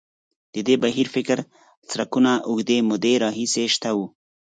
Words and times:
د 0.53 0.55
دې 0.67 0.75
بهیر 0.83 1.07
فکري 1.15 1.43
څرکونه 1.89 2.31
اوږدې 2.49 2.77
مودې 2.89 3.13
راهیسې 3.23 3.63
شته 3.75 3.89
وو. 3.97 4.05